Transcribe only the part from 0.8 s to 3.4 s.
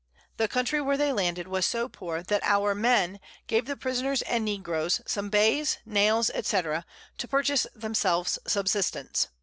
where they landed was so poor, that our Men